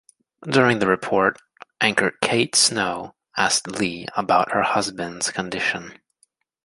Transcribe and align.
During 0.49 0.79
the 0.79 0.87
report, 0.87 1.39
anchor 1.79 2.13
Kate 2.23 2.55
Snow 2.55 3.13
asked 3.37 3.67
Lee 3.67 4.07
about 4.17 4.51
her 4.51 4.63
husband's 4.63 5.29
condition. 5.29 5.99